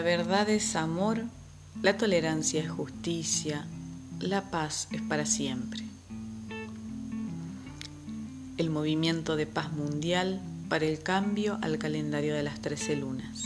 [0.00, 1.24] verdad es amor,
[1.82, 3.66] la tolerancia es justicia,
[4.18, 5.84] la paz es para siempre.
[8.56, 13.42] El movimiento de paz mundial para el cambio al calendario de las trece lunas.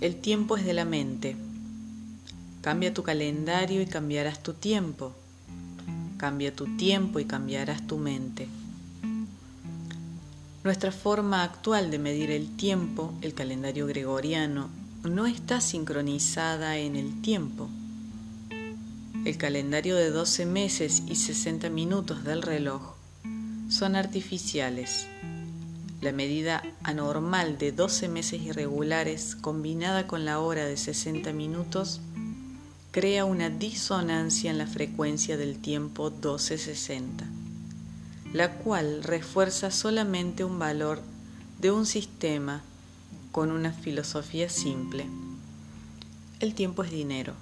[0.00, 1.36] El tiempo es de la mente.
[2.60, 5.14] Cambia tu calendario y cambiarás tu tiempo.
[6.18, 8.48] Cambia tu tiempo y cambiarás tu mente.
[10.68, 14.68] Nuestra forma actual de medir el tiempo, el calendario gregoriano,
[15.02, 17.70] no está sincronizada en el tiempo.
[19.24, 22.96] El calendario de 12 meses y 60 minutos del reloj
[23.70, 25.06] son artificiales.
[26.02, 32.02] La medida anormal de 12 meses irregulares combinada con la hora de 60 minutos
[32.90, 37.37] crea una disonancia en la frecuencia del tiempo 1260
[38.32, 41.00] la cual refuerza solamente un valor
[41.60, 42.62] de un sistema
[43.32, 45.06] con una filosofía simple.
[46.40, 47.34] El tiempo es dinero.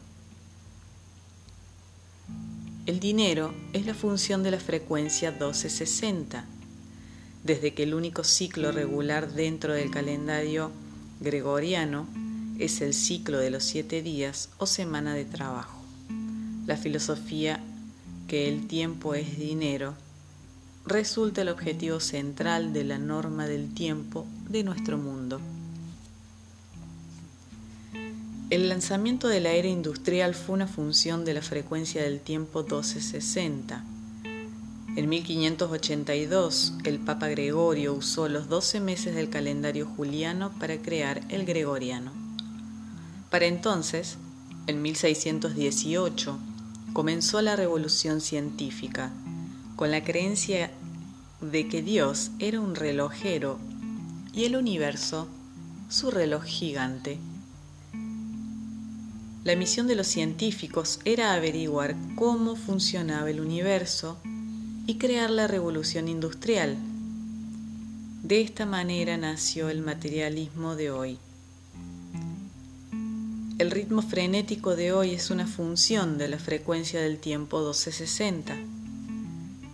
[2.87, 6.45] El dinero es la función de la frecuencia 1260,
[7.43, 10.71] desde que el único ciclo regular dentro del calendario
[11.21, 12.07] gregoriano
[12.59, 15.83] es el ciclo de los siete días o semana de trabajo.
[16.67, 17.61] La filosofía
[18.29, 19.95] que el tiempo es dinero
[20.87, 25.41] resulta el objetivo central de la norma del tiempo de nuestro mundo.
[28.51, 33.85] El lanzamiento de la era industrial fue una función de la frecuencia del tiempo 1260.
[34.95, 41.45] En 1582, el Papa Gregorio usó los 12 meses del calendario juliano para crear el
[41.45, 42.13] gregoriano.
[43.29, 44.19] Para entonces,
[44.69, 46.39] en 1618,
[46.93, 49.13] comenzó la revolución científica
[49.77, 50.71] con la creencia
[51.43, 53.59] de que Dios era un relojero
[54.33, 55.29] y el universo
[55.91, 57.19] su reloj gigante.
[59.45, 64.19] La misión de los científicos era averiguar cómo funcionaba el universo
[64.87, 66.77] y crear la revolución industrial.
[68.23, 71.19] De esta manera nació el materialismo de hoy.
[73.59, 78.76] El ritmo frenético de hoy es una función de la frecuencia del tiempo 1260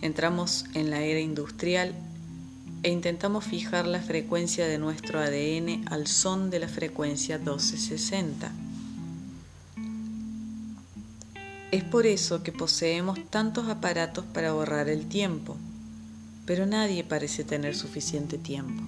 [0.02, 1.94] entramos en la era industrial
[2.82, 8.50] e intentamos fijar la frecuencia de nuestro ADN al son de la frecuencia 1260.
[11.70, 15.56] Es por eso que poseemos tantos aparatos para ahorrar el tiempo,
[16.44, 18.82] pero nadie parece tener suficiente tiempo.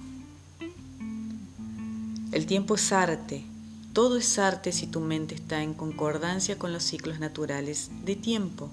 [2.33, 3.45] El tiempo es arte,
[3.93, 8.69] todo es arte si tu mente está en concordancia con los ciclos naturales de tiempo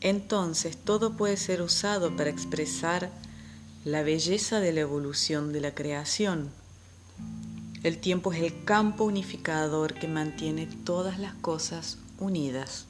[0.00, 3.10] entonces todo puede ser usado para expresar
[3.84, 6.50] la belleza de la evolución de la creación.
[7.82, 12.86] El tiempo es el campo unificador que mantiene todas las cosas unidas.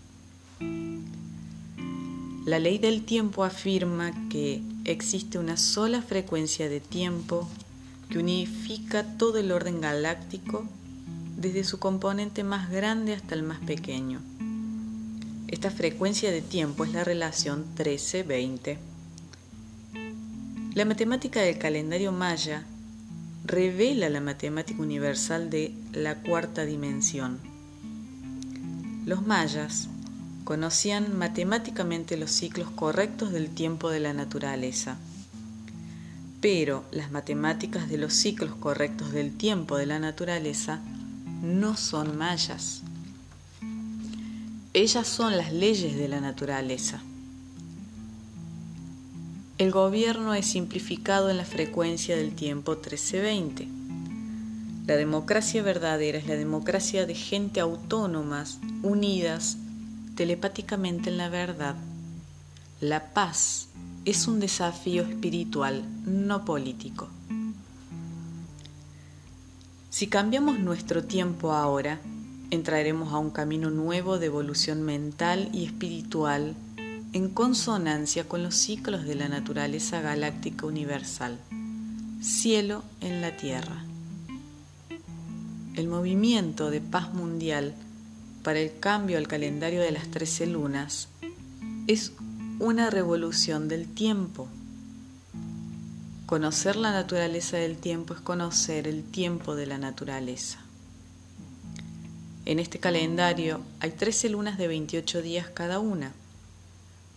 [2.47, 7.47] La ley del tiempo afirma que existe una sola frecuencia de tiempo
[8.09, 10.65] que unifica todo el orden galáctico
[11.37, 14.23] desde su componente más grande hasta el más pequeño.
[15.49, 18.77] Esta frecuencia de tiempo es la relación 13-20.
[20.75, 22.67] La matemática del calendario maya
[23.47, 27.39] revela la matemática universal de la cuarta dimensión.
[29.07, 29.89] Los mayas
[30.45, 34.99] conocían matemáticamente los ciclos correctos del tiempo de la naturaleza,
[36.43, 40.81] pero las matemáticas de los ciclos correctos del tiempo de la naturaleza
[41.43, 42.83] no son mayas.
[44.79, 47.03] Ellas son las leyes de la naturaleza.
[49.59, 53.67] El gobierno es simplificado en la frecuencia del tiempo 1320.
[54.87, 59.57] La democracia verdadera es la democracia de gente autónomas, unidas
[60.15, 61.75] telepáticamente en la verdad.
[62.81, 63.71] La paz
[64.05, 67.09] es un desafío espiritual, no político.
[69.91, 72.01] Si cambiamos nuestro tiempo ahora,
[72.51, 76.55] entraremos a un camino nuevo de evolución mental y espiritual
[77.13, 81.39] en consonancia con los ciclos de la naturaleza galáctica universal,
[82.21, 83.85] cielo en la tierra.
[85.75, 87.75] El movimiento de paz mundial
[88.43, 91.09] para el cambio al calendario de las trece lunas
[91.87, 92.13] es
[92.59, 94.49] una revolución del tiempo.
[96.27, 100.59] Conocer la naturaleza del tiempo es conocer el tiempo de la naturaleza.
[102.49, 106.15] En este calendario hay 13 lunas de 28 días cada una.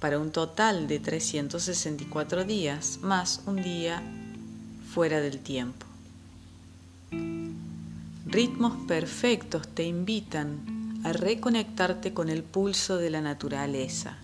[0.02, 4.04] para un total de 364 días más un día
[4.94, 5.86] fuera del tiempo.
[8.26, 14.18] Ritmos perfectos te invitan a reconectarte con el pulso de la naturaleza.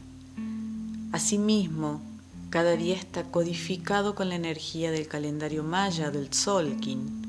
[1.13, 2.01] Asimismo,
[2.50, 7.26] cada día está codificado con la energía del calendario maya del Tzolkin,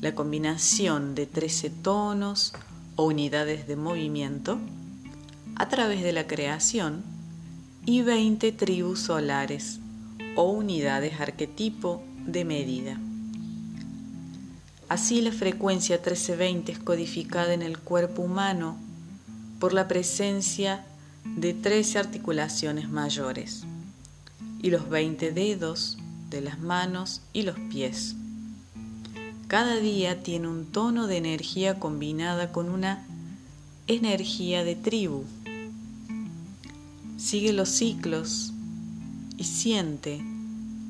[0.00, 2.52] la combinación de 13 tonos
[2.96, 4.58] o unidades de movimiento
[5.56, 7.02] a través de la creación
[7.86, 9.80] y 20 tribus solares
[10.36, 12.98] o unidades arquetipo de medida.
[14.88, 18.76] Así la frecuencia 1320 es codificada en el cuerpo humano
[19.58, 20.84] por la presencia
[21.24, 23.64] de 13 articulaciones mayores
[24.62, 25.98] y los 20 dedos
[26.30, 28.16] de las manos y los pies.
[29.54, 33.06] Cada día tiene un tono de energía combinada con una
[33.86, 35.22] energía de tribu
[37.18, 38.52] Sigue los ciclos
[39.36, 40.24] y siente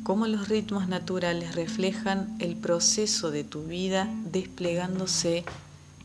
[0.02, 5.44] cómo los ritmos naturales reflejan el proceso de tu vida desplegándose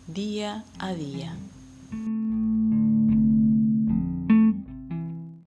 [0.07, 1.37] día a día.